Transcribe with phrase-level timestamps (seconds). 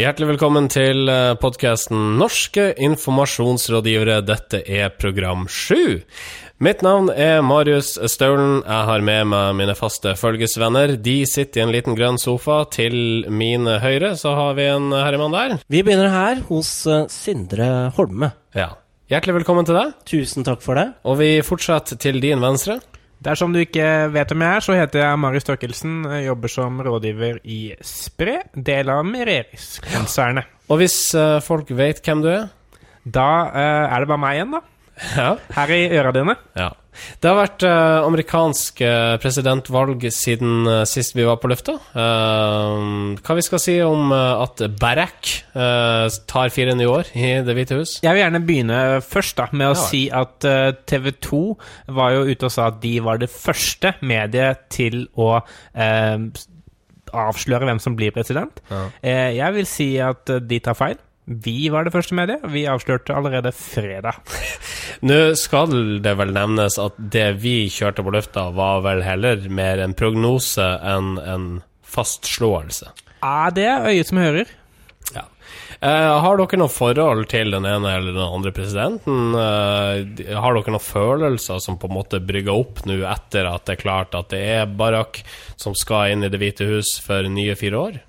[0.00, 1.10] Hjertelig velkommen til
[1.42, 4.22] podkasten Norske informasjonsrådgivere.
[4.24, 5.98] Dette er program sju.
[6.56, 8.62] Mitt navn er Marius Staulen.
[8.62, 10.94] Jeg har med meg mine faste følgesvenner.
[10.96, 12.62] De sitter i en liten grønn sofa.
[12.72, 15.58] Til min høyre så har vi en herremann der.
[15.68, 18.32] Vi begynner her hos eh, Sindre Holme.
[18.56, 18.70] Ja.
[19.12, 19.92] Hjertelig velkommen til deg.
[20.08, 20.94] Tusen takk for det.
[21.04, 22.78] Og vi fortsetter til din venstre.
[23.20, 23.84] Dersom du ikke
[24.14, 25.96] vet hvem jeg er, så heter jeg Marius Torkelsen.
[26.08, 30.48] Jeg jobber som rådgiver i Spre, del av Mereris-konsernet.
[30.72, 32.46] Og hvis uh, folk vet hvem du er?
[33.04, 34.62] Da uh, er det bare meg igjen, da.
[35.16, 35.28] Ja.
[35.56, 36.36] Her i øra dine.
[36.56, 36.70] Ja.
[37.20, 41.76] Det har vært uh, amerikansk uh, presidentvalg siden uh, sist vi var på lufta.
[41.94, 45.30] hva vi skal si om at Barack
[46.30, 47.96] tar fire nye år i Det hvite hus?
[48.04, 49.82] Jeg vil gjerne begynne først da med å ja.
[49.82, 50.46] si at
[50.88, 51.42] TV 2
[51.96, 55.32] var jo ute og sa at de var det første mediet til å
[57.10, 58.62] avsløre hvem som blir president.
[58.70, 58.84] Ja.
[59.34, 60.98] jeg vil si at de tar feil.
[61.30, 62.42] Vi var det første mediet.
[62.50, 64.18] Vi avslørte allerede fredag.
[65.06, 69.78] Nå skal det vel nevnes at det vi kjørte på lufta, var vel heller mer
[69.78, 71.46] en prognose enn en
[71.86, 72.90] fastslåelse.
[73.20, 74.50] Ja, det er øyet som hører.
[75.14, 75.24] Ja.
[75.78, 79.32] Eh, har dere noe forhold til den ene eller den andre presidenten?
[79.38, 83.78] Eh, har dere noen følelser som på en måte brygger opp nå etter at det
[83.78, 85.22] er klart at det er Barack
[85.54, 88.00] som skal inn i Det hvite hus for nye fire år?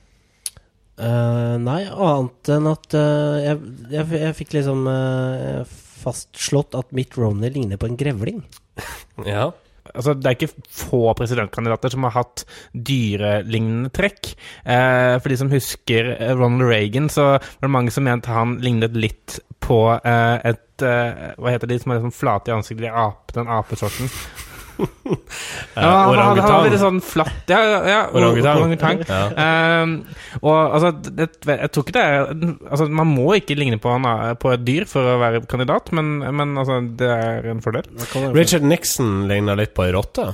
[1.01, 3.57] Uh, nei, annet enn at uh, jeg,
[3.89, 5.63] jeg, jeg, fikk liksom uh,
[6.03, 8.43] fastslått at Mitt Romney ligner på en grevling.
[9.33, 9.49] ja.
[9.91, 14.29] Altså, det er ikke få presidentkandidater som har hatt dyrelignende trekk.
[14.61, 19.39] for de som husker Ronald Reagan, så var det mange som mente han lignet litt
[19.59, 22.85] på et Hva heter de som er liksom flate i ansiktet?
[22.85, 24.13] De ape, den apesorten.
[24.79, 29.03] Ja, han, han, han var litt sånn flatt Ja, ja, ja orangutang.
[29.07, 29.21] Ja.
[29.83, 29.95] Um,
[30.41, 34.07] og altså, det, jeg tror ikke det er Altså, man må ikke ligne på, han,
[34.41, 37.87] på et dyr for å være kandidat, men, men altså, det er en fordel.
[38.35, 40.31] Richard Nixon ligna litt på ei rotte.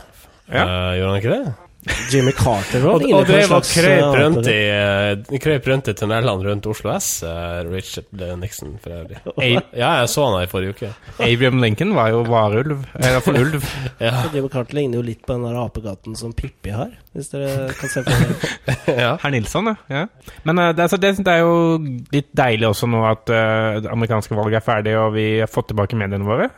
[0.47, 0.63] Ja.
[0.63, 1.55] Uh, gjorde han ikke det?
[2.11, 6.45] Jimmy Carter og, og, og det var krøp rundt, i, uh, krøp rundt i tunnelene
[6.47, 9.21] rundt Oslo S, uh, Richard Nixon for øvrig.
[9.77, 10.89] Ja, jeg så han i forrige uke.
[11.23, 12.85] Abraham Lincoln var jo varulv.
[12.95, 13.67] Eller iallfall ulv.
[14.07, 14.13] ja.
[14.33, 17.93] Jimmy Carter ligner jo litt på den der apegaten som Pippi har, hvis dere kan
[17.93, 18.51] se på det.
[19.03, 19.13] ja.
[19.21, 20.07] Herr Nilsson, ja.
[20.47, 21.77] Men uh, det, altså, det, det, er jo
[22.13, 25.71] litt deilig også nå at uh, det amerikanske valget er ferdig, og vi har fått
[25.73, 26.49] tilbake mediene våre.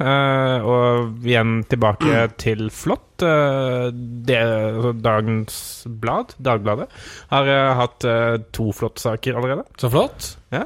[0.70, 3.09] og igjen tilbake til flott.
[3.22, 5.60] Det, altså, Dagens
[6.02, 6.90] Blad, Dagbladet,
[7.34, 9.68] har uh, hatt uh, to flottsaker allerede.
[9.82, 10.34] Så flott.
[10.54, 10.66] Ja.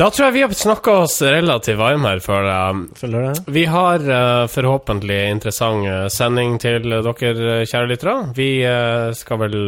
[0.00, 2.46] Da tror jeg vi har snakka oss relativt varme her, føler
[3.26, 3.42] jeg.
[3.52, 8.14] Vi har uh, forhåpentlig interessant sending til dere, kjære lyttere.
[8.36, 9.58] Vi uh, skal vel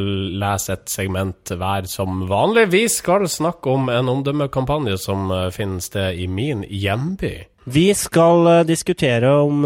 [0.41, 2.71] lese et segment hver som vanlig.
[2.73, 7.35] Vi skal snakke om en omdømmekampanje som uh, finner sted i min hjemby.
[7.65, 9.63] Vi skal diskutere om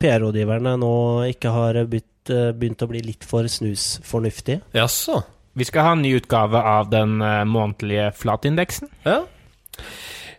[0.00, 0.94] PR-rådgiverne nå
[1.30, 4.62] ikke har bytt uh, begynt å bli litt for snusfornuftige.
[4.76, 5.22] Jaså?
[5.58, 8.90] Vi skal ha en ny utgave av den uh, månedlige flatindeksen.
[9.06, 9.22] Ja.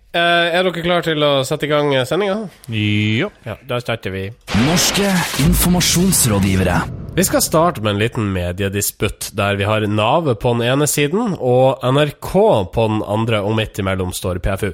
[0.10, 2.48] Uh, er dere klare til å sette i gang sendinga?
[2.74, 3.30] Jo.
[3.46, 4.26] Ja, da starter vi.
[4.66, 5.12] Norske
[5.46, 6.80] informasjonsrådgivere.
[7.18, 11.36] Vi skal starte med en liten mediedisputt, der vi har Nav på den ene siden
[11.36, 12.32] og NRK
[12.74, 14.72] på den andre, og midt imellom står PFU.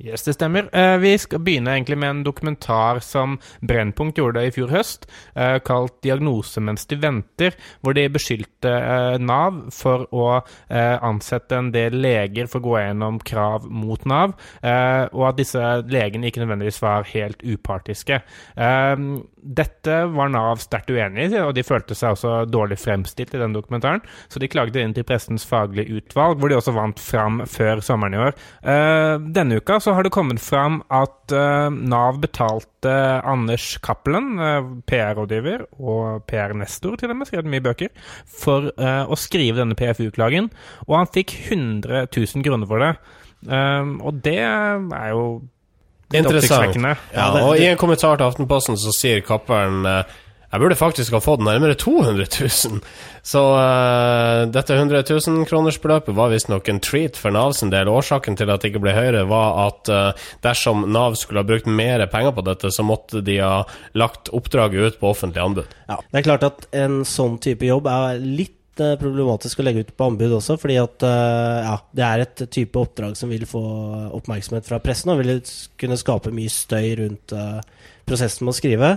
[0.00, 0.70] Yes, det stemmer.
[0.72, 5.04] Uh, vi skal begynne egentlig med en dokumentar som Brennpunkt gjorde i fjor høst,
[5.36, 10.28] uh, kalt 'Diagnose mens de venter', hvor de beskyldte uh, Nav for å
[10.70, 16.28] ansette en del leger for å gå gjennom krav mot Nav, og at disse legene
[16.28, 18.20] ikke nødvendigvis var helt upartiske.
[19.60, 23.56] Dette var Nav sterkt uenig i, og de følte seg også dårlig fremstilt i den
[23.56, 27.82] dokumentaren, så de klagde inn til Pressens faglige utvalg, hvor de også vant fram før
[27.84, 28.38] sommeren i år.
[29.34, 32.92] Denne uka så så har det kommet fram at uh, Nav betalte
[33.26, 37.90] Anders Cappelen, uh, PR-rådgiver og PR-nestor til og med, skrevet mye bøker,
[38.30, 40.46] for uh, å skrive denne PFU-klagen,
[40.86, 42.92] og han fikk 100 000 kroner for det.
[43.50, 45.24] og det er jo
[46.10, 46.74] Interessant.
[47.14, 49.86] Ja, og i en kommentar til Aftenposten så sier Cappelen
[50.50, 52.80] jeg burde faktisk ha fått nærmere 200 000.
[53.22, 57.90] Så uh, dette 100 000-kronersbeløpet var visstnok en treat for Nav sin del.
[57.90, 61.70] Årsaken til at det ikke ble høyere, var at uh, dersom Nav skulle ha brukt
[61.70, 63.60] mer penger på dette, så måtte de ha
[63.94, 65.76] lagt oppdraget ut på offentlig anbud.
[65.86, 69.84] Ja, Det er klart at en sånn type jobb er litt uh, problematisk å legge
[69.86, 73.62] ut på anbud også, fordi at ja, det er et type oppdrag som vil få
[74.18, 75.38] oppmerksomhet fra pressen, og vil
[75.78, 77.38] kunne skape mye støy rundt
[78.10, 78.90] prosessen med å skrive.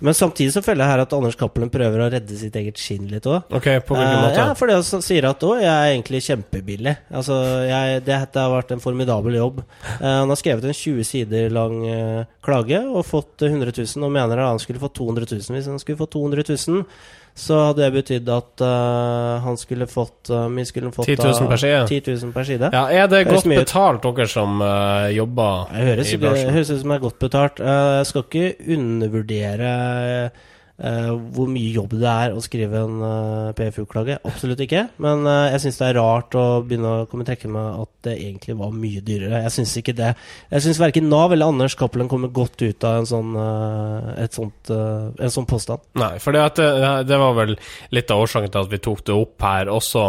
[0.00, 3.08] Men samtidig så føler jeg her at Anders Cappelen prøver å redde sitt eget skinn
[3.10, 3.50] litt òg.
[3.60, 4.40] Okay, på hvilken måte?
[4.40, 6.96] ja, for det han sier at å, jeg er egentlig kjempebillig.
[7.10, 7.38] Altså,
[7.68, 9.62] jeg, det, det, har vært en formidabel jobb.
[10.00, 11.80] han har skrevet en 20 sider lang
[12.44, 15.82] klage og fått 100 000, og mener at han skulle fått 200 000 hvis han
[15.82, 16.84] skulle fått 200 000
[17.40, 21.48] så hadde det betydd at uh, han skulle fått uh, Vi skulle fått 10 000
[21.48, 21.80] per side.
[21.88, 22.70] 10 000 per side.
[22.74, 26.50] Ja, er det godt betalt, dere som uh, jobber høres, i bransjen?
[26.50, 27.64] Det høres ut som det er godt betalt.
[27.64, 30.49] jeg skal ikke undervurdere Uh,
[30.80, 34.16] hvor mye jobb det er å skrive en uh, PFU-klage.
[34.24, 34.86] Absolutt ikke.
[35.02, 38.14] Men uh, jeg syns det er rart å begynne å komme trekke med at det
[38.16, 39.42] egentlig var mye dyrere.
[39.44, 40.14] Jeg syns ikke det.
[40.48, 43.34] Jeg syns verken Nav eller Anders Cappelen kommer godt ut av en sånn,
[44.32, 45.84] sånt, en sånn påstand.
[46.00, 46.46] Nei, for det,
[47.08, 47.56] det, var vel
[47.92, 50.06] litt av årsaken til at vi tok det opp her også.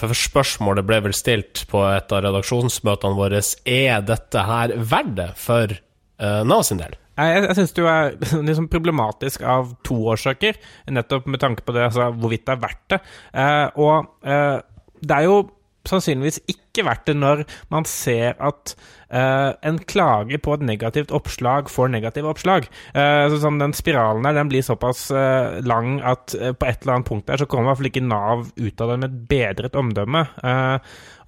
[0.00, 3.44] for spørsmålet ble vel stilt på et av redaksjonsmøtene våre.
[3.70, 5.78] Er dette her verdt det for
[6.18, 6.98] Nav sin del?
[7.20, 8.18] Jeg, jeg syns det er
[8.48, 10.58] liksom problematisk av to årsaker,
[10.96, 13.00] nettopp med tanke på det, altså, hvorvidt det er verdt det.
[13.44, 14.58] Eh, og eh,
[15.00, 15.40] det er jo
[15.88, 17.44] sannsynligvis ikke verdt det når
[17.74, 18.76] man ser at
[19.10, 22.68] Uh, en klage på et negativt oppslag får negative oppslag.
[22.94, 27.00] Uh, så sånn, Den spiralen der den blir såpass uh, lang at på et eller
[27.00, 29.24] annet punkt der så kommer i hvert fall ikke Nav ut av det med et
[29.30, 30.22] bedret omdømme.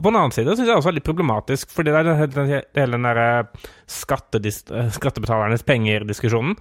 [0.02, 2.96] På den annen side syns jeg også er litt problematisk, fordi det er den, hele
[2.96, 3.26] den derre
[3.92, 6.56] skattebetalernes penger-diskusjonen.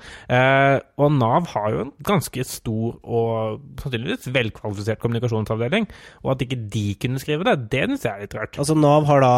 [1.01, 5.89] og Nav har jo en ganske stor og sannsynligvis velkvalifisert kommunikasjonsavdeling.
[6.21, 8.61] Og at ikke de kunne skrive det, det syns jeg er litt rart.
[8.61, 9.33] Altså Nav har da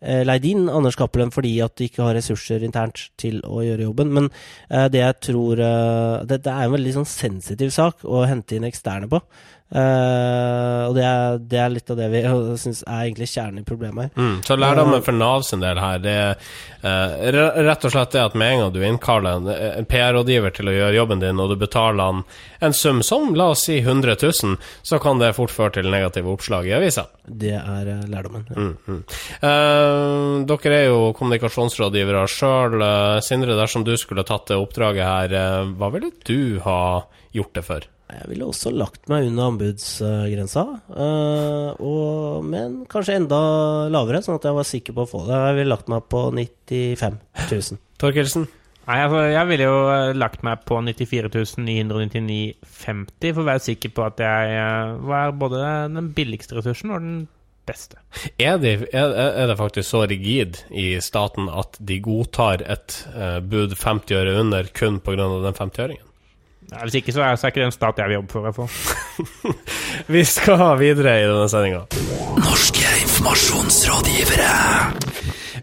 [0.00, 4.12] leid inn Anders Cappelen fordi at de ikke har ressurser internt til å gjøre jobben.
[4.14, 4.30] Men
[4.70, 8.58] eh, det jeg tror eh, det, det, er en veldig sånn sensitiv sak å hente
[8.58, 9.22] inn eksterne på.
[9.68, 12.22] Uh, og det er, det er, litt av det vi
[12.62, 14.12] syns er egentlig kjernen i problemet her.
[14.16, 18.22] Mm, så lærdommen for Nav sin del her, det er uh, rett og slett det
[18.30, 19.50] at med en gang du innkaller en,
[19.82, 22.24] en PR-rådgiver til å gjøre jobben din, og du betaler han
[22.64, 24.56] en sum som la oss si 100 000,
[24.88, 27.04] så kan det fort føre til negative oppslag i avisa.
[27.28, 28.48] Det er uh, lærdommen.
[28.48, 28.56] Ja.
[28.56, 29.02] Mm, mm.
[30.48, 32.80] Dere er jo kommunikasjonsrådgivere sjøl.
[33.24, 35.36] Sindre, dersom du skulle tatt det oppdraget her,
[35.78, 36.80] hva ville du ha
[37.34, 37.88] gjort det for?
[38.08, 40.62] Jeg ville også lagt meg under anbudsgrensa,
[40.96, 43.40] uh, men kanskje enda
[43.92, 45.36] lavere, sånn at jeg var sikker på å få det.
[45.36, 47.18] Jeg ville lagt meg på 95
[47.50, 47.82] 000.
[48.00, 48.48] Torkelsen?
[48.88, 51.28] Nei, altså, jeg ville jo eh, lagt meg på 94
[51.60, 55.60] 999,50 for å være sikker på at jeg var både
[55.92, 57.18] den billigste ressursen og den
[57.68, 57.96] beste.
[58.40, 63.40] Er det, er, er det faktisk så rigid i staten at de godtar et uh,
[63.44, 65.24] bud 50 øre under kun pga.
[65.46, 66.04] den 50-øringen?
[66.68, 68.58] Nei, hvis ikke så er, det ikke den stat jeg vil jobbe for, i hvert
[68.58, 68.70] fall.
[70.14, 71.80] Vi skal videre i denne sendinga.
[72.44, 74.52] Norske informasjonsrådgivere.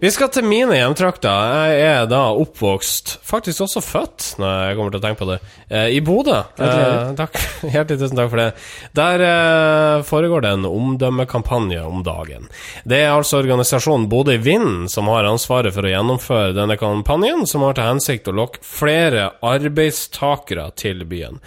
[0.06, 1.48] Vi skal til mine hjemtrakter.
[1.66, 5.38] Jeg er da oppvokst, faktisk også født, når jeg kommer til å tenke på det,
[5.66, 6.36] eh, i Bodø.
[6.62, 7.40] Eh, takk.
[7.74, 8.46] Hjertelig tusen takk for det.
[8.94, 12.46] Der eh, foregår det en omdømmekampanje om dagen.
[12.86, 17.48] Det er altså organisasjonen Bodø i Vind som har ansvaret for å gjennomføre denne kampanjen,
[17.50, 21.42] som har til hensikt å lokke flere arbeidstakere til byen.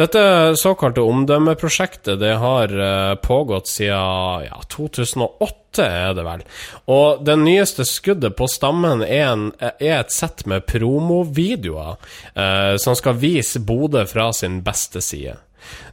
[0.00, 0.26] Dette
[0.58, 6.42] såkalte omdømmeprosjektet det har eh, pågått siden ja, 2008 åtte, er det vel.
[6.90, 11.96] Og det nyeste skuddet på stammen er, en, er et sett med promovideoer
[12.34, 15.36] eh, som skal vise Bodø fra sin beste side.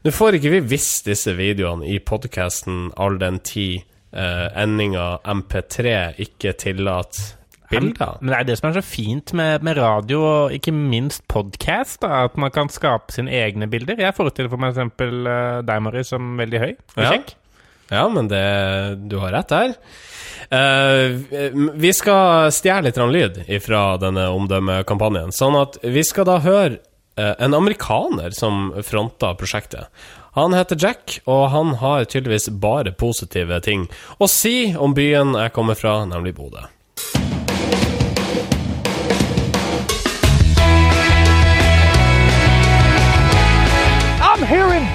[0.03, 3.84] Nå får ikke vi visst disse videoene i podkasten all den tid
[4.15, 7.36] eh, endinga MP3 ikke tillater
[7.67, 8.17] bilder.
[8.22, 12.05] Men det er det som er så fint med, med radio, og ikke minst podkast,
[12.07, 14.00] at man kan skape sine egne bilder.
[14.00, 17.12] Jeg forestiller for meg eksempel uh, deg, Mari, som veldig høy ja.
[17.89, 18.44] Ja, men det,
[19.08, 19.74] du har rett der.
[20.48, 21.17] Uh,
[21.75, 25.34] vi skal stjele litt lyd fra denne omdømmekampanjen.
[25.36, 26.77] Sånn at vi skal da høre
[27.20, 29.91] uh, en amerikaner som fronta prosjektet.
[30.38, 33.88] Han heter Jack, og han har tydeligvis bare positive ting
[34.22, 36.67] å si om byen jeg kommer fra, nemlig Bodø.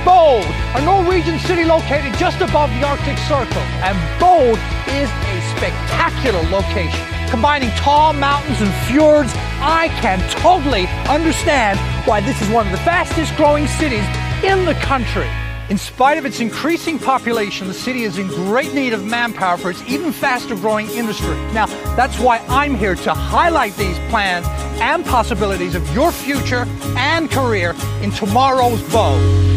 [0.04, 0.44] Bode,
[0.74, 3.62] a Norwegian city located just above the Arctic Circle.
[3.86, 7.00] And Bode is a spectacular location.
[7.30, 12.78] Combining tall mountains and fjords, I can totally understand why this is one of the
[12.78, 14.04] fastest growing cities
[14.42, 15.28] in the country.
[15.70, 19.70] In spite of its increasing population, the city is in great need of manpower for
[19.70, 21.36] its even faster growing industry.
[21.52, 21.66] Now,
[21.96, 24.46] that's why I'm here to highlight these plans
[24.80, 26.66] and possibilities of your future
[26.96, 29.51] and career in tomorrow's Bode.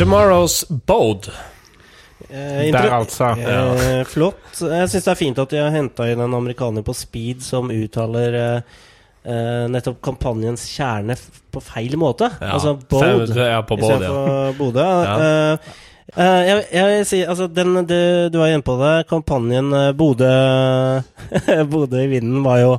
[0.00, 1.28] Tomorrow's Bode.
[2.28, 3.24] Eh, Der, altså.
[3.24, 4.60] Eh, flott.
[4.60, 7.68] Jeg syns det er fint at de har henta inn en amerikaner på speed som
[7.74, 8.78] uttaler eh,
[9.28, 11.18] eh nettopp kampanjens kjerne
[11.52, 12.30] på feil måte.
[12.40, 12.54] Ja.
[12.54, 14.56] Altså Bode ja, på Bode, istedenfor ja.
[14.62, 14.88] Bodø.
[15.10, 15.58] Ja.
[16.10, 19.04] Uh, jeg, jeg, si, altså den, det, Du var inne på det.
[19.06, 20.32] Kampanjen Bodø
[21.70, 22.72] Bodø i vinden var jo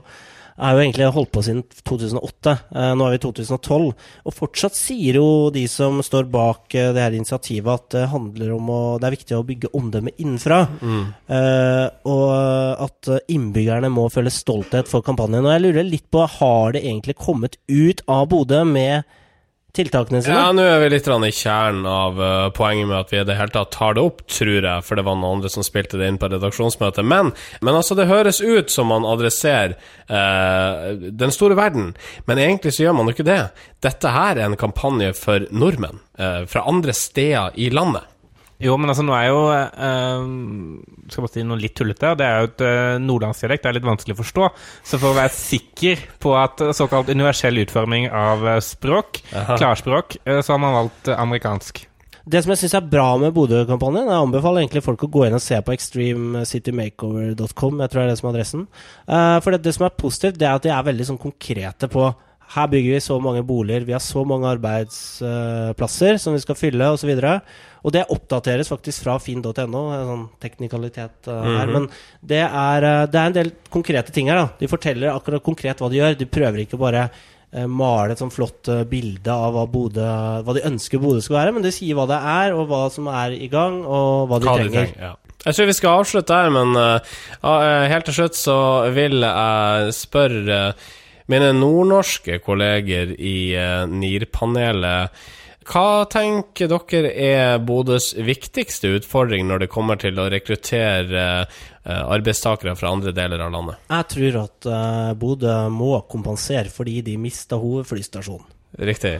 [0.58, 2.56] er jo egentlig holdt på siden 2008.
[2.76, 3.88] Eh, nå er vi i 2012.
[4.28, 8.56] Og fortsatt sier jo de som står bak eh, det her initiativet, at det handler
[8.58, 10.62] om å Det er viktig å bygge omdømme innenfra.
[10.82, 11.06] Mm.
[11.38, 12.28] Eh, og
[12.88, 15.46] at innbyggerne må føle stolthet for kampanjen.
[15.46, 19.08] Og jeg lurer litt på, har det egentlig kommet ut av Bodø med
[19.76, 20.36] tiltakene sine?
[20.36, 23.38] Ja, nå er vi litt i kjernen av uh, poenget med at vi i det
[23.40, 26.10] hele tatt tar det opp, tror jeg, for det var noen andre som spilte det
[26.12, 27.08] inn på redaksjonsmøtet.
[27.08, 29.78] Men, men altså, det høres ut som man adresserer
[30.12, 30.92] uh,
[31.24, 31.94] den store verden,
[32.28, 33.42] men egentlig så gjør man jo ikke det.
[33.84, 38.11] Dette her er en kampanje for nordmenn uh, fra andre steder i landet.
[38.62, 40.22] Jo, men altså, nå er jo uh,
[41.10, 42.16] Skal bare si noe litt tullete.
[42.20, 43.64] Det er jo et uh, nordlandsdialekt.
[43.64, 44.44] Det er litt vanskelig å forstå.
[44.88, 49.54] Så for å være sikker på at såkalt universell utforming av uh, språk, Aha.
[49.60, 51.76] klarspråk, uh, så har man valgt amerikansk.
[52.32, 55.40] Det som jeg syns er bra med Bodø-kampanjen, jeg anbefaler egentlig folk å gå inn
[55.40, 57.74] og se på extremecitymakeover.com.
[57.82, 58.62] Jeg tror det er det som er adressen.
[59.10, 62.04] for det, det, som er positivt, det er at de er veldig sånn konkrete på
[62.52, 66.90] her bygger vi så mange boliger, vi har så mange arbeidsplasser som vi skal fylle,
[66.92, 67.12] osv.
[67.14, 67.36] Og, så
[67.82, 71.44] og det oppdateres faktisk fra finn.no, en sånn teknikalitet uh, her.
[71.44, 71.74] Mm -hmm.
[71.74, 71.90] Men
[72.22, 74.36] det er, uh, det er, en del konkrete ting her.
[74.36, 74.50] da.
[74.60, 76.18] De forteller akkurat konkret hva de gjør.
[76.18, 77.10] De prøver ikke bare
[77.56, 80.06] uh, male et sånn flott bilde av hva, Bode,
[80.44, 83.08] hva de ønsker Bodø skal være, men de sier hva det er, og hva som
[83.08, 84.72] er i gang, og hva de hva trenger.
[84.72, 85.16] De trenger ja.
[85.46, 86.78] Jeg tror vi skal avslutte her, men
[87.90, 88.58] helt til slutt så
[88.94, 90.76] vil jeg spørre
[91.32, 93.38] mine nordnorske kolleger i
[93.92, 95.24] NIR-panelet
[95.70, 101.52] hva tenker dere er Bodøs viktigste utfordring når det kommer til å rekruttere uh,
[101.86, 103.84] arbeidstakere fra andre deler av landet?
[103.92, 108.48] Jeg tror at uh, Bodø må kompensere fordi de mista hovedflystasjonen.
[108.82, 109.20] Riktig.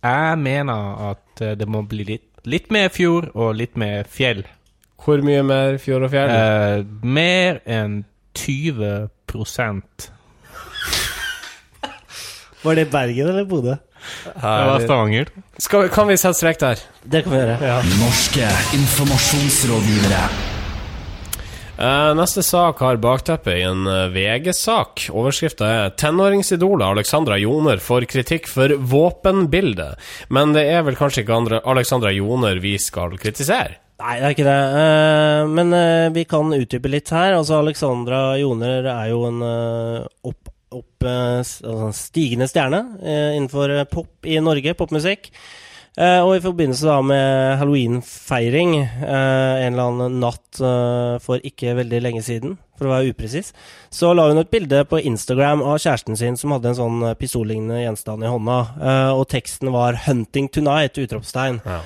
[0.00, 4.46] Jeg mener at det må bli litt, litt, mer fjord og litt mer fjell.
[5.00, 6.86] Hvor mye mer fjord og fjell?
[7.04, 8.00] mer enn
[8.38, 9.10] 20
[12.62, 13.76] Var det Bergen eller Bodø?
[14.24, 15.28] Det var Stavanger.
[15.56, 16.80] Skal, kan vi sette strek der?
[17.04, 17.56] Det kan vi gjøre.
[17.64, 17.80] Ja.
[18.00, 20.24] Norske informasjonsrådgivere.
[21.80, 25.06] Uh, neste sak har bakteppe i en uh, VG-sak.
[25.16, 29.96] Overskrifta er 'Tenåringsidolet Alexandra Joner får kritikk for våpenbildet'.
[30.28, 33.80] Men det er vel kanskje ikke andre Alexandra Joner vi skal kritisere?
[34.00, 34.60] Nei, det er ikke det.
[34.76, 35.72] Uh, men
[36.12, 37.38] vi kan utdype litt her.
[37.38, 39.40] Altså, Alexandra Joner er jo en
[40.28, 45.32] opp opp eh, altså stigende stjerne eh, innenfor eh, pop i Norge, popmusikk.
[46.00, 50.60] og i forbindelse da med halloweenfeiring en eller annen natt
[51.20, 53.50] for ikke veldig lenge siden, for å være upresis,
[53.92, 57.82] så la hun et bilde på Instagram av kjæresten sin som hadde en sånn pistollignende
[57.82, 58.60] gjenstand i hånda,
[59.18, 61.60] og teksten var 'Hunting tonight!' utropstegn.
[61.66, 61.82] Ja.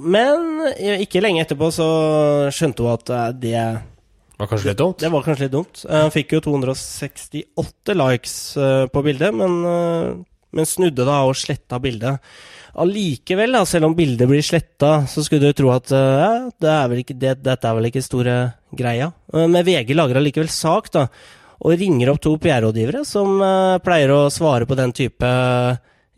[0.00, 0.72] men
[1.04, 1.88] ikke lenge etterpå så
[2.50, 3.66] skjønte hun at det
[4.42, 4.98] var kanskje litt dumt?
[5.00, 5.82] Det var kanskje litt dumt.
[5.90, 10.08] Han fikk jo 268 likes eh, på bildet, men, eh,
[10.52, 12.32] men snudde da og sletta bildet.
[12.82, 16.72] Allikevel, da, selv om bildet blir sletta, så skulle du tro at eh, ja, det
[16.72, 18.40] er ikke, det, dette er vel ikke store
[18.74, 19.12] greia.
[19.36, 21.06] Men VG lager allikevel sak, da,
[21.62, 23.36] og ringer opp to PR-rådgivere som
[23.84, 25.28] pleier å svare på den type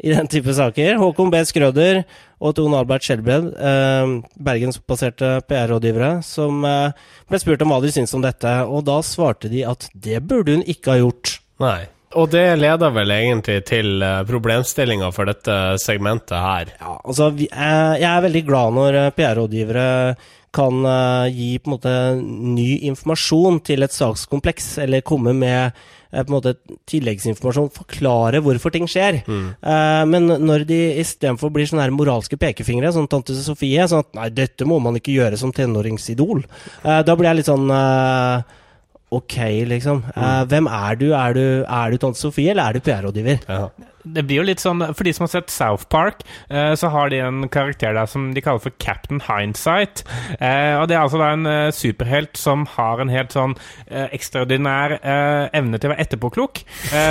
[0.00, 0.96] i den type saker.
[0.98, 1.42] Håkon B.
[1.46, 2.02] Skrøder
[2.44, 6.92] og Tone Albert Skjelbred, eh, bergensbaserte PR-rådgivere, som eh,
[7.30, 10.58] ble spurt om hva de syntes om dette, og da svarte de at det burde
[10.58, 11.38] hun ikke ha gjort.
[11.64, 11.80] Nei.
[12.20, 16.72] Og det leder vel egentlig til uh, problemstillinga for dette segmentet her.
[16.78, 19.90] Ja, altså, eh, jeg er veldig glad når eh, PR-rådgivere
[20.54, 20.84] kan
[21.34, 21.92] gi på en måte
[22.22, 25.74] ny informasjon til et sakskompleks, eller komme med
[26.14, 26.54] Eh, på en måte
[26.90, 29.20] tilleggsinformasjon, forklare hvorfor ting skjer.
[29.26, 29.46] Mm.
[30.10, 34.28] Men når de istedenfor blir sånne her moralske pekefingre, sånn tante Sofie, sånn at nei,
[34.34, 36.44] dette må man ikke gjøre som tenåringsidol,
[36.84, 37.66] da blir jeg litt sånn
[39.14, 39.38] Ok,
[39.70, 40.04] liksom.
[40.16, 40.46] Mm.
[40.50, 41.08] hvem er du?
[41.14, 41.44] Er du,
[41.94, 43.44] du tante Sofie, eller er du PR-rådgiver?
[43.48, 43.66] Ja
[44.04, 47.10] det blir jo litt sånn For de som har sett South Park, eh, så har
[47.12, 50.04] de en karakter der som de kaller for Captain Hindsight.
[50.38, 53.54] Eh, og det er altså da en eh, superhelt som har en helt sånn
[53.94, 54.96] ekstraordinær
[55.54, 56.60] evne til å være etterpåklok.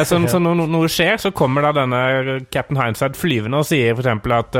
[0.05, 4.29] Så, så når noe skjer, så kommer da denne Captain Hindsight flyvende og sier f.eks.
[4.35, 4.57] at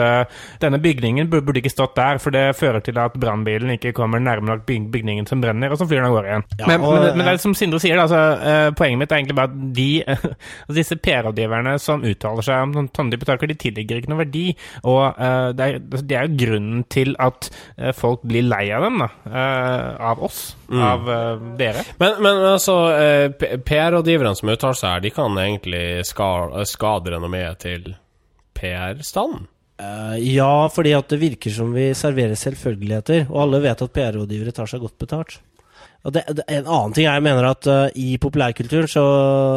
[0.64, 4.50] denne bygningen burde ikke stått der, for det fører til at brannbilen ikke kommer nærme
[4.50, 6.48] nok bygningen som brenner, og så flyr den av gårde igjen.
[6.60, 9.40] Ja, men, og, men, men, det er som Sindre sier, altså, poenget mitt er egentlig
[9.40, 9.90] bare at de,
[10.80, 14.46] disse PR-rådgiverne som uttaler uttaler seg om sånne type saker, de tillegger ikke noe verdi.
[14.88, 18.88] Og uh, det, er, det er jo grunnen til at uh, folk blir lei av
[18.88, 19.10] dem, da.
[19.28, 20.42] Uh, av oss.
[20.70, 20.84] Mm.
[20.88, 21.10] Av
[21.60, 21.86] dere.
[22.00, 22.78] Men, men altså,
[23.68, 27.92] PR-rådgiverne som uttaler seg her, de kan egentlig skade, skade renommeet til
[28.58, 29.50] PR-standen?
[30.24, 34.70] ja, fordi at det virker som vi serverer selvfølgeligheter, og alle vet at PR-rådgivere tar
[34.70, 35.42] seg godt betalt.
[36.04, 39.04] Og det, det, en annen ting jeg mener at uh, i populærkulturen så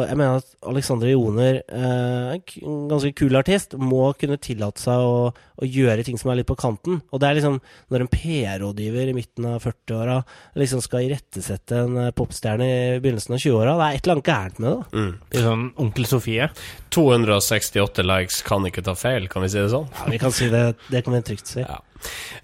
[0.07, 5.27] Jeg mener at Alexander Joner, uh, en ganske kul artist, må kunne tillate seg å,
[5.33, 7.01] å, gjøre ting som er litt på kanten.
[7.11, 7.59] Og det er liksom
[7.91, 10.21] når en PR-rådgiver i midten av 40-åra
[10.59, 14.31] liksom skal irettesette en uh, popstjerne i begynnelsen av 20-åra, det er et eller annet
[14.31, 15.01] gærent med det.
[15.01, 15.11] Mm.
[15.33, 16.49] Er sånn Onkel Sofie.
[16.95, 19.91] 268 likes kan ikke ta feil, kan vi si det sånn?
[19.99, 20.63] Ja, vi kan si det.
[20.87, 21.65] Det kan vi trygt si.
[21.65, 21.81] Ja.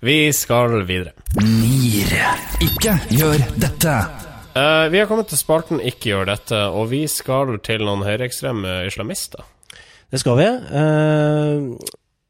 [0.03, 1.15] Vi skal videre.
[1.39, 2.13] NIR.
[2.63, 3.97] Ikke gjør dette.
[4.53, 8.83] Uh, vi har kommet til spalten Ikke gjør dette, og vi skal til noen høyreekstreme
[8.85, 9.41] islamister.
[10.13, 10.49] Det skal vi.
[10.69, 10.93] Uh,
[11.53, 11.59] Eh,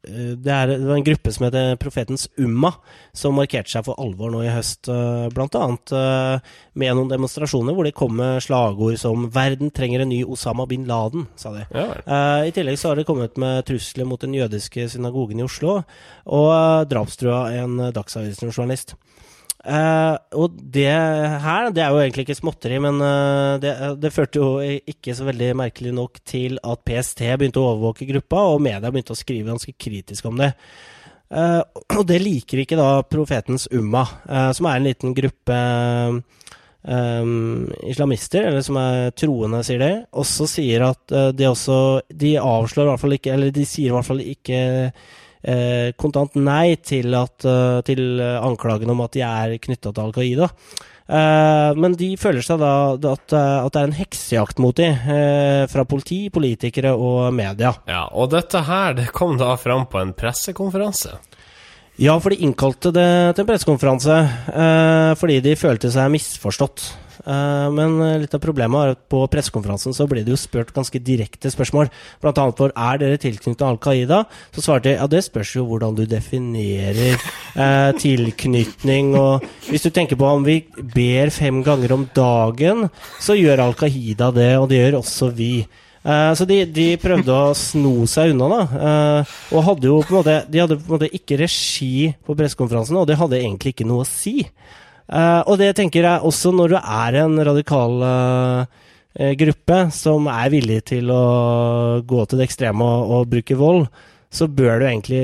[0.04, 2.72] det, er, det, var en gruppe som heter Profetens Umma,
[3.16, 4.90] som markerte seg for alvor nå i høst.
[5.34, 5.64] blant Bl.a.
[5.98, 10.66] Eh, med noen demonstrasjoner hvor de kom med slagord som 'Verden trenger en ny Osama
[10.66, 11.64] bin Laden', sa de.
[11.70, 12.44] Ja.
[12.44, 15.82] I tillegg så har de kommet med trusler mot den jødiske synagogen i Oslo,
[16.26, 18.96] og drapstrua en Dagsavisen-journalist.
[19.64, 24.42] Uh, og det her, det er jo egentlig ikke småtteri, men uh, det, det, førte
[24.42, 28.92] jo ikke så veldig merkelig nok til at PST begynte å overvåke gruppa, og media
[28.92, 30.50] begynte å skrive ganske kritisk om det.
[31.32, 31.62] Uh,
[31.96, 34.04] og det liker ikke da profetens Umma,
[34.52, 35.56] som er en liten gruppe
[36.84, 39.92] um, islamister, eller som er troende, sier de.
[40.12, 41.78] Også sier at de også
[42.12, 44.60] De avslår i hvert fall ikke, eller de sier i hvert fall ikke
[46.00, 50.50] kontant nei til, at, eh, til anklagen om at de er knytta til Al Qaida.
[51.04, 53.32] Uh, men de føler seg da at, at,
[53.74, 54.96] det er en heksejakt mot dem,
[55.68, 57.74] fra politi, politikere og media.
[57.84, 61.18] Ja, Og dette her det kom da fram på en pressekonferanse?
[62.00, 64.16] Ja, for de innkalte det til en pressekonferanse
[65.20, 66.88] fordi de følte seg misforstått.
[67.24, 70.74] Eh, men eh, litt av problemet er at på pressekonferansen så ble det jo spurt
[70.76, 71.90] ganske direkte spørsmål.
[72.22, 74.24] Blant annet for er dere tilknyttet Al Qaida?
[74.54, 79.14] Så svarte de ja, det spørs jo hvordan du definerer eh, tilknytning.
[79.20, 82.88] Og hvis du tenker på om vi ber fem ganger om dagen,
[83.22, 85.54] så gjør Al Qaida det, og det gjør også vi.
[86.04, 88.62] Eh, så de, de, prøvde å sno seg unna, da.
[88.88, 92.36] Eh, og hadde jo på en måte De hadde på en måte ikke regi på
[92.36, 94.42] pressekonferansen, og det hadde egentlig ikke noe å si.
[95.10, 98.64] Uh, og det tenker jeg også når du er en radikal uh,
[99.38, 101.24] gruppe som er villig til å
[102.02, 103.84] gå til det ekstreme og, og bruke vold,
[104.34, 105.20] så bør du egentlig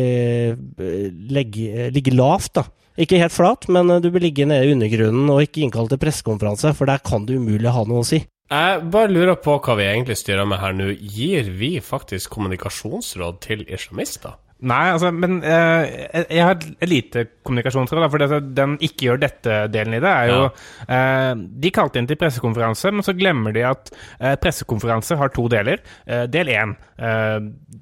[1.35, 2.69] legge, ligge lavt, da.
[3.01, 6.71] Ikke helt flat, men du bør ligge nede i undergrunnen og ikke innkalle til pressekonferanse,
[6.79, 8.21] for der kan du umulig ha noe å si.
[8.51, 10.89] Jeg bare lurer på hva vi egentlig styrer med her nå.
[10.99, 14.35] Gir vi faktisk kommunikasjonsråd til islamister?
[14.61, 18.05] Nei, altså, men eh, jeg har et lite kommunikasjonsråd.
[18.13, 20.51] For det, den ikke gjør dette-delen i det er jo ja.
[20.85, 21.33] eh,
[21.65, 25.81] De kalte inn til pressekonferanse, men så glemmer de at eh, pressekonferanse har to deler.
[26.05, 26.77] Eh, del én.
[27.01, 27.39] Eh,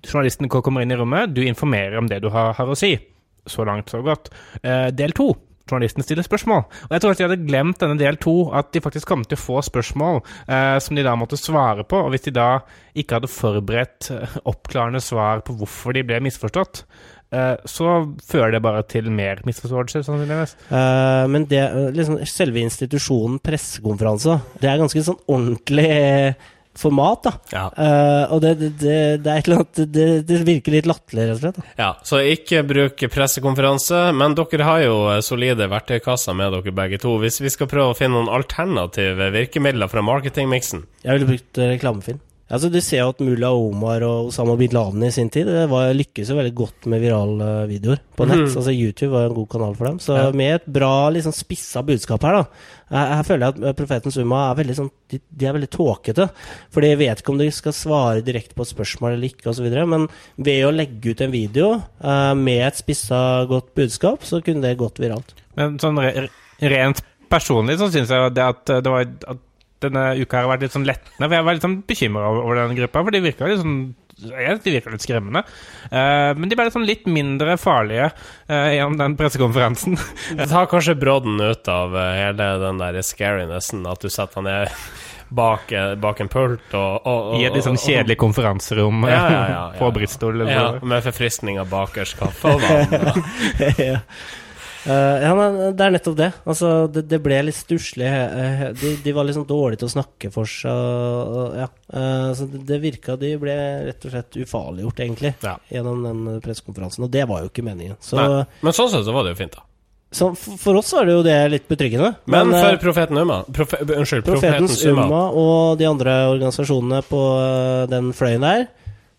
[0.07, 2.95] journalisten kommer inn i rommet, du informerer om det du har, har å si.
[3.49, 4.31] Så langt, så godt.
[4.63, 5.33] Eh, del to
[5.71, 6.65] journalisten stiller spørsmål.
[6.89, 9.39] Og jeg tror at de hadde glemt denne del to, at de faktisk kom til
[9.39, 12.01] å få spørsmål eh, som de da måtte svare på.
[12.05, 12.49] Og hvis de da
[12.99, 16.85] ikke hadde forberedt eh, oppklarende svar på hvorfor de ble misforstått,
[17.35, 17.97] eh, så
[18.29, 20.57] fører det bare til mer misforståelser, sannsynligvis.
[20.71, 21.65] Uh, men det,
[21.97, 25.91] liksom, selve institusjonen pressekonferanse, det er ganske sånn ordentlig
[26.79, 27.27] format.
[27.27, 27.33] da.
[27.53, 27.65] Ja.
[27.75, 31.39] Uh, og det, det, det, er et eller annet det, det virker litt latterlig, rett
[31.39, 31.59] og slett.
[31.59, 31.75] Da.
[31.81, 37.17] Ja, så ikke bruk pressekonferanse, men dere har jo solide verktøykasser med dere begge to.
[37.23, 40.87] Hvis vi skal prøve å finne noen alternative virkemidler fra marketingmiksen?
[41.05, 42.23] Jeg ville brukt reklamefilm.
[42.49, 45.91] Altså, du ser jo at Mulla Omar og Osama bin Laden i sin tid var,
[45.97, 48.47] lykkes jo veldig godt med virale videoer på nett.
[48.47, 48.55] Mm.
[48.55, 49.99] Altså YouTube var en god kanal for dem.
[50.01, 50.29] Så ja.
[50.33, 52.71] med et bra, liksom spissa budskap her, da.
[52.89, 56.29] Jeg, jeg føler at Profetens Umma er veldig sånn de, de, er veldig tåkete.
[56.73, 59.69] For de vet ikke om de skal svare direkte på et spørsmål eller ikke, osv.
[59.93, 60.09] Men
[60.41, 64.81] ved å legge ut en video uh, med et spissa, godt budskap, så kunne det
[64.81, 65.37] gått viralt.
[65.61, 69.45] Men sånn re rent personlig så syns jeg det at det var at
[69.85, 71.25] denne uka har vært litt sånn lettende.
[71.25, 73.81] For jeg var litt sånn bekymra over den gruppa, for de virka litt sånn
[74.19, 75.45] de virker litt skremmende.
[75.93, 79.99] Uh, men de ble sånn litt mindre farlige uh, gjennom den pressekonferansen.
[80.39, 84.49] det tar kanskje brodden ut av uh, hele den der scarinessen, at du setter han
[84.51, 84.75] ned
[85.29, 89.43] bak, bak, en pult og, og, og I et litt sånn kjedelig konferanserom ja, ja,
[89.53, 90.41] ja, på Bristol.
[90.49, 93.21] Ja, med forfriskninger bakerst, kaffe og vann.
[94.89, 96.31] Uh, ja, men det er nettopp det.
[96.49, 98.09] Altså, det, det ble litt stusslig.
[98.81, 100.73] De, de, var liksom dårlige til å snakke for seg.
[100.73, 101.69] Og, ja.
[101.93, 103.57] uh, så det, det, virka De ble
[103.89, 105.59] rett og slett ufarliggjort, egentlig, ja.
[105.73, 107.05] gjennom den pressekonferansen.
[107.05, 107.99] Og det var jo ikke meningen.
[108.01, 108.19] Så,
[108.65, 109.65] men sånn sett så var det jo fint, da.
[110.11, 112.15] Så for oss er det jo det litt betryggende.
[112.25, 117.25] Men, men for Profeten Umma profe, Unnskyld, Profetens Umma og de andre organisasjonene på
[117.93, 118.71] den fløyen der,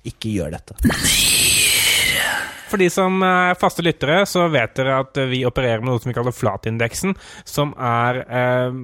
[0.10, 1.38] ikke gjør dette.
[2.69, 6.12] For de som er faste lyttere, så vet dere at vi opererer med noe som
[6.12, 7.15] vi kaller flatindeksen,
[7.47, 8.79] som er eh,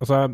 [0.00, 0.24] altså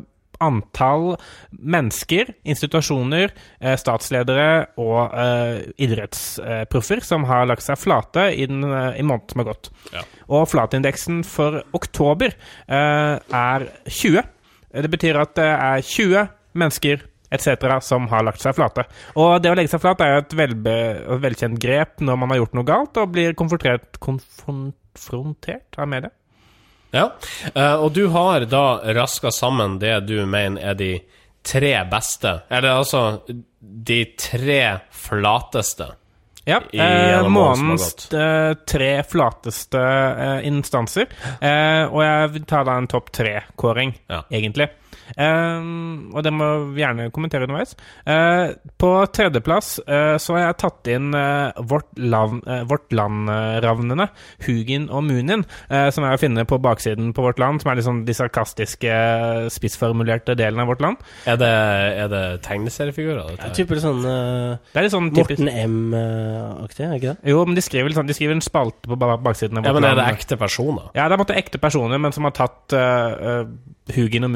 [0.43, 1.15] antall
[1.51, 9.01] mennesker, institusjoner, eh, statsledere og eh, idrettsproffer som har lagt seg flate i, den, eh,
[9.01, 9.71] i måneden som har gått.
[9.95, 10.05] Ja.
[10.29, 14.25] Og flatindeksen for oktober eh, er 20.
[14.77, 16.27] Det betyr at det er 20
[16.57, 18.87] mennesker etc., som har lagt seg flate.
[19.19, 20.77] Og det å legge seg flat er et velbe,
[21.23, 26.13] velkjent grep når man har gjort noe galt og blir konfrontert, av media.
[26.95, 27.11] Ja,
[27.53, 30.93] uh, og du har da raska sammen det du mener er de
[31.47, 33.03] tre beste, eller altså
[33.61, 35.93] de tre flateste.
[36.47, 36.61] Ja.
[36.73, 41.09] Eh, månens eh, tre flateste eh, instanser.
[41.41, 44.23] Eh, og jeg vil ta da en topp tre-kåring, ja.
[44.31, 44.69] egentlig.
[45.17, 47.77] Uh, og det må vi gjerne kommentere underveis.
[48.07, 51.15] Uh, på tredjeplass uh, så har jeg tatt inn
[51.67, 52.35] Vårt, lav,
[52.69, 54.07] vårt Land-ravnene,
[54.45, 58.01] Hugin og Munin, som er å finne på baksiden på Vårt Land, som er liksom
[58.07, 58.97] de sarkastiske,
[59.55, 61.03] spissformulerte delene av Vårt Land.
[61.29, 61.51] Er det,
[62.05, 63.37] er det tegneseriefigurer?
[63.39, 67.33] Ja, typer sånn, det er litt sånn Morten M-aktig, er ikke det?
[67.33, 69.73] Jo, men de skriver, sånn, de skriver en spalte på baksiden av Vårt Land.
[69.73, 70.91] Ja, Men er det ekte personer?
[70.99, 72.77] Ja, det er måtte ekte personer, men som har tatt
[73.97, 74.33] Hugin og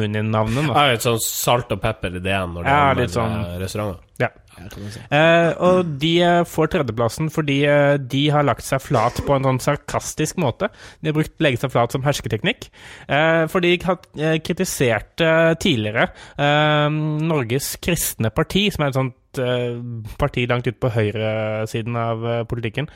[0.53, 0.77] Munin-navnet.
[0.77, 4.07] Ja, litt sånn salt og pepper-ideen når det ja, er sånn, restauranter.
[4.21, 4.31] Ja.
[4.61, 9.47] Eh, og de eh, får tredjeplassen fordi eh, de har lagt seg flat på en
[9.49, 10.69] sånn sarkastisk måte.
[11.01, 12.69] De har brukt legge seg flat som hersketeknikk.
[13.09, 15.25] Eh, for de har eh, kritisert
[15.63, 19.17] tidligere eh, Norges kristne parti, som er et sånt
[20.21, 22.88] parti langt ute på høyresiden av politikken,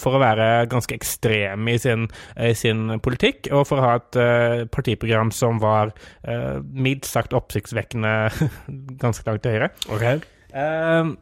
[0.00, 2.06] for å være ganske ekstreme i sin,
[2.40, 4.20] i sin politikk, og for å ha et
[4.72, 5.92] partiprogram som var
[6.72, 8.14] mildt sagt oppsiktsvekkende
[9.04, 9.72] ganske langt til høyre.
[9.90, 10.22] Okay.
[10.54, 11.16] Uh,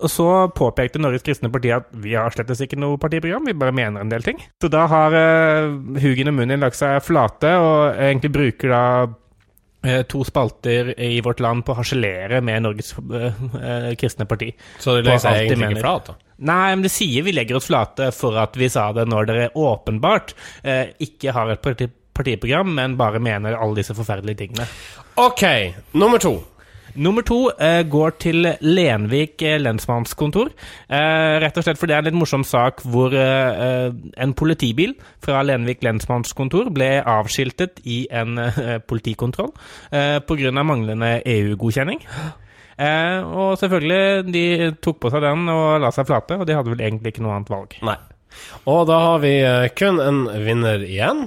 [0.00, 3.74] og så påpekte Norges kristne parti at vi har slettes ikke noe partiprogram, vi bare
[3.76, 4.38] mener en del ting.
[4.62, 8.84] Så da har uh, Hugin og Munin lagt seg flate, og egentlig bruker da
[9.80, 14.50] to spalter i Vårt Land på å harselere med Norges uh, kristne parti.
[14.76, 16.34] Så de legger seg egentlig ikke flat, da?
[16.50, 19.48] Nei, men det sier vi legger oss flate for at vi sa det når dere
[19.60, 20.32] åpenbart
[21.04, 21.88] ikke har et parti
[22.20, 24.66] partiprogram, men bare mener alle disse forferdelige tingene.
[25.20, 25.44] Ok,
[25.92, 26.36] nummer to.
[26.94, 30.50] Nummer to eh, går til Lenvik eh, lensmannskontor.
[30.90, 33.88] Eh, rett og slett fordi det er en litt morsom sak hvor eh, eh
[34.20, 39.52] en politibil fra Lenvik lensmannskontor ble avskiltet i en eh, politikontroll
[39.92, 40.52] eh, pga.
[40.62, 42.02] manglende EU-godkjenning.
[42.80, 46.80] Og selvfølgelig, de tok på seg den og la seg flate, og de hadde vel
[46.80, 47.76] egentlig ikke noe annet valg.
[47.84, 47.98] Nei.
[48.72, 49.34] Og da har vi
[49.76, 51.26] kun en vinner igjen.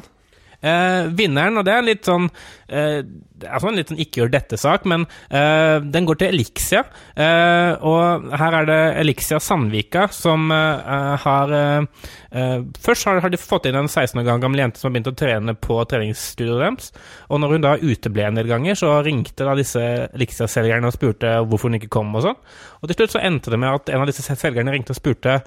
[0.64, 2.30] Eh, vinneren, og det er litt sånn
[2.72, 3.02] eh,
[3.50, 6.84] altså en litt sånn ikke gjør dette-sak, men eh, den går til Elixia.
[7.16, 13.38] Eh, og her er det Elixia Sandvika som eh, har eh, Først har, har, de
[13.38, 16.88] fått inn en 16 år gammel jente som har begynt å trene på treningsstudioet deres.
[17.30, 21.36] Og når hun da uteble en del ganger, så ringte da disse Elixia-selgerne og spurte
[21.44, 22.40] hvorfor hun ikke kom og sånn.
[22.82, 25.44] Og til slutt så endte det med at en av disse selgerne ringte og spurte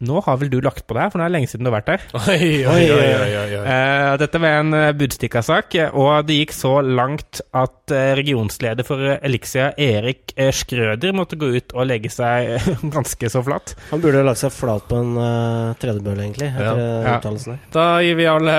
[0.00, 1.78] nå har vel du lagt på deg, for nå er det lenge siden du har
[1.80, 2.00] vært der.
[2.20, 7.42] Oi, oi, oi, oi, uh, dette var en uh, Budstikka-sak, og det gikk så langt
[7.56, 13.74] at regionsleder for Elixia, Erik Skrøder, måtte gå ut og legge seg ganske så flat.
[13.90, 17.16] Han burde lagt seg flat på en uh, tredjebølle, egentlig, etter ja.
[17.18, 17.60] uttalelsen der.
[17.74, 18.56] Da gir vi alle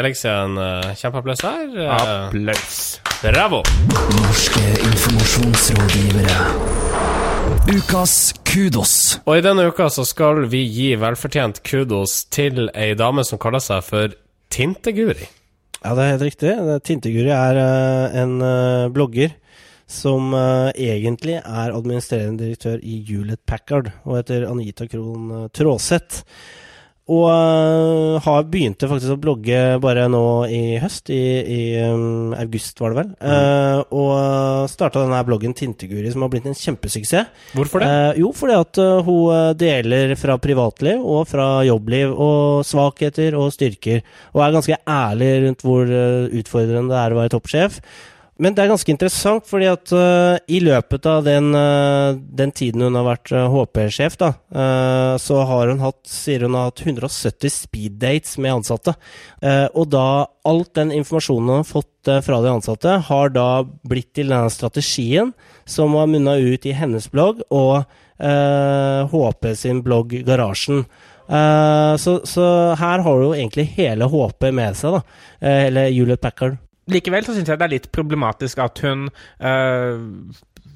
[0.00, 1.66] Elixia en uh, kjempeapplaus her.
[1.98, 2.76] Applaus.
[3.22, 3.60] Bravo!
[4.18, 7.21] Norske informasjonsrådgivere.
[7.70, 9.20] Ukas kudos.
[9.22, 13.62] Og i denne uka så skal vi gi velfortjent kudos til ei dame som kaller
[13.62, 14.16] seg for
[14.50, 15.28] Tinteguri.
[15.78, 16.56] Ja, det er helt riktig.
[16.82, 19.36] Tinteguri er uh, en uh, blogger
[19.86, 26.24] som uh, egentlig er administrerende direktør i Hewlett Packard, og heter Anita Krohn Tråseth.
[27.10, 32.78] Og uh, har begynte faktisk å blogge bare nå i høst, i, i um, august
[32.78, 33.10] var det vel.
[33.18, 33.32] Mm.
[33.32, 37.32] Uh, og starta denne bloggen Tinteguri, som har blitt en kjempesuksess.
[37.58, 37.90] Hvorfor det?
[37.90, 44.06] Uh, jo, fordi at hun deler fra privatliv og fra jobbliv, og svakheter og styrker.
[44.36, 47.82] Og er ganske ærlig rundt hvor utfordrende det er å være toppsjef.
[48.42, 52.82] Men det er ganske interessant, fordi at uh, i løpet av den, uh, den tiden
[52.82, 54.32] hun har vært uh, HP-sjef, da,
[55.22, 58.94] så har hun hatt, sier hun har hatt 170 speed dates med ansatte.
[59.72, 63.46] og da alt den informasjonen hun har fått fra de ansatte, har da
[63.88, 65.32] blitt til denne strategien
[65.64, 67.84] som har munna ut i hennes blogg og
[68.18, 70.84] HP sin blogg Garasjen.
[72.02, 72.44] Så, så,
[72.78, 75.24] her har hun egentlig hele HP med seg, da.
[75.54, 76.60] Eller Juliet Packard.
[76.90, 80.00] Likevel så syns jeg det er litt problematisk at hun øh,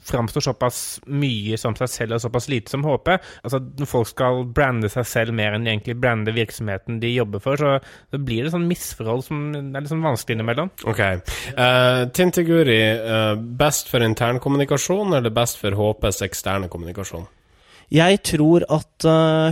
[0.07, 3.17] framstår såpass mye som seg selv og såpass lite som HP.
[3.43, 7.43] Altså, Når folk skal brande seg selv mer enn de egentlig brande virksomheten de jobber
[7.43, 7.79] for, så,
[8.13, 10.71] så blir det sånn misforhold som er litt sånn vanskelig innimellom.
[10.87, 11.03] Ok.
[11.57, 17.27] Uh, Tinteguri, uh, best for internkommunikasjon eller best for HPs eksterne kommunikasjon?
[17.95, 19.05] Jeg tror at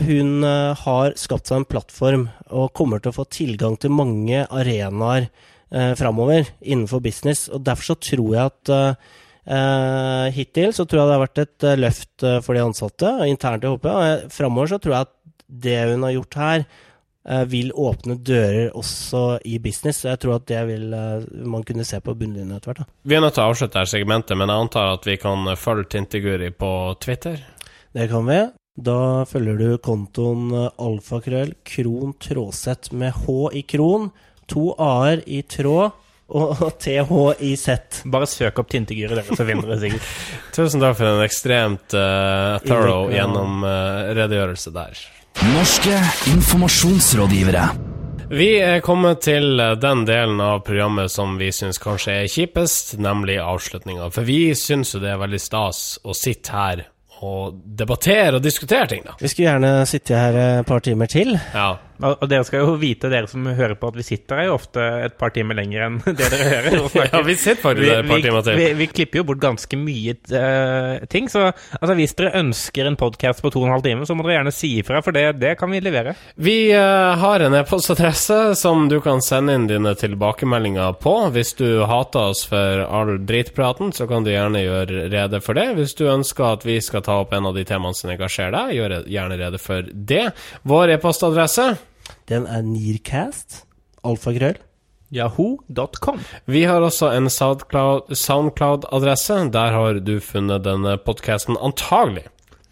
[0.02, 5.28] hun har skapt seg en plattform og kommer til å få tilgang til mange arenaer
[5.74, 7.48] eh, framover innenfor business.
[7.48, 11.68] Og derfor så tror jeg at eh, hittil så tror jeg det har vært et
[11.68, 13.90] uh, løft uh, for de ansatte internt i HP.
[13.92, 15.14] Og framover så tror jeg at
[15.64, 16.64] det hun har gjort her,
[17.28, 20.00] eh, vil åpne dører også i business.
[20.02, 20.88] Så jeg tror at det vil
[21.46, 22.90] man kunne se på bunnlinjen etter hvert.
[23.04, 25.92] Vi er nødt til å avslutte dette segmentet, men jeg antar at vi kan følge
[25.94, 26.72] Tinteguri på
[27.04, 27.44] Twitter?
[27.94, 28.40] Det kan vi.
[28.74, 28.98] Da
[29.30, 30.48] følger du kontoen
[30.82, 34.08] alfakrøll kron tråsett med H i kron
[34.50, 36.00] to a-er i tråd
[36.34, 37.10] og TH
[37.44, 38.04] i Z.
[38.10, 40.12] Bare søk opp Tintegyret, dere, så finner dere sikkert.
[40.56, 45.02] Tusen takk for en ekstremt uh, thorough gjennom uh, redegjørelse der.
[45.52, 45.98] Norske
[46.32, 47.68] informasjonsrådgivere.
[48.34, 52.94] Vi er kommet til eh, den delen av programmet som vi syns kanskje er kjipest,
[53.02, 54.08] nemlig avslutninga.
[54.14, 56.84] For vi syns jo det er veldig stas å sitte her
[57.24, 59.14] og debattere og diskutere ting, da.
[59.20, 61.36] Vi skulle gjerne sitte her et par timer til.
[61.54, 61.68] Ja.
[62.02, 64.82] Og dere skal jo vite, dere som hører på, at vi sitter her jo ofte
[65.04, 66.78] et par timer lenger enn det dere hører.
[66.98, 68.58] ja, vi sitter faktisk et par timer til.
[68.58, 72.90] Vi, vi, vi, klipper jo bort ganske mye uh, ting, så altså, hvis dere ønsker
[72.90, 75.14] en podkast på to og en halv time, så må dere gjerne si ifra, for
[75.14, 76.16] det, det kan vi levere.
[76.34, 81.14] Vi uh, har en e-postadresse som du kan sende inn dine tilbakemeldinger på.
[81.34, 85.70] Hvis du hater oss for all dritpraten, så kan du gjerne gjøre rede for det.
[85.78, 88.76] Hvis du ønsker at vi skal ta opp en av de temaene som engasjerer deg,
[88.80, 90.26] gjør gjerne rede for det.
[90.66, 91.74] Vår e-postadresse
[92.30, 93.64] den er Nearcast.
[94.04, 94.58] Alfakrøll.
[95.14, 96.18] Yahoo.com.
[96.50, 99.36] Vi har også en Soundcloud-adresse.
[99.54, 102.24] Der har du funnet denne podkasten antagelig.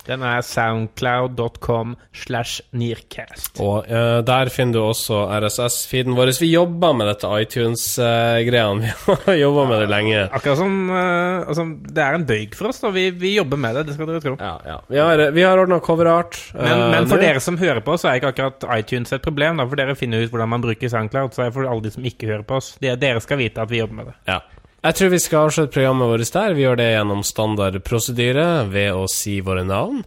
[0.06, 3.60] Den er soundcloud.com slash nearcast.
[3.62, 6.32] Og uh, der finner du også RSS-feeden vår.
[6.42, 8.92] Vi jobber med dette iTunes-greiene.
[9.06, 10.24] vi har jobba med det lenge.
[10.28, 12.90] Akkurat som uh, altså, Det er en bøyg for oss, da.
[12.94, 14.34] Vi, vi, jobber med det, det skal dere tro.
[14.40, 14.78] Ja, ja.
[14.88, 16.38] Vi har, vi har ordna coverart.
[16.56, 19.22] Men, uh, men, for dere som hører på oss, så er ikke akkurat iTunes et
[19.24, 19.60] problem.
[19.60, 21.36] Da, for dere finner ut hvordan man bruker SoundCloud.
[21.36, 22.74] Så er det for alle de som ikke hører på oss.
[22.82, 24.18] Dere skal vite at vi jobber med det.
[24.32, 24.42] Ja
[24.82, 26.54] jeg tror vi skal avslutte programmet vårt der.
[26.58, 30.00] Vi gjør det gjennom standard prosedyre ved å si våre navn.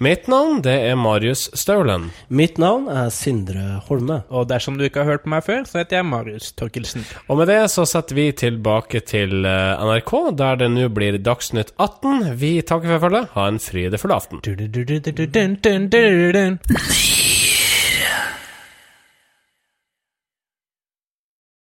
[0.00, 2.08] Mitt navn det er Marius Staulen.
[2.32, 4.22] Mitt navn er Sindre Holme.
[4.32, 7.04] Og dersom du ikke har hørt på meg før, så heter jeg Marius Torkelsen.
[7.28, 11.74] Og med det så setter vi tilbake til eh, NRK, der det nå blir Dagsnytt
[11.76, 12.32] 18.
[12.40, 13.32] Vi takker for følget.
[13.36, 14.40] Ha en frydefull aften.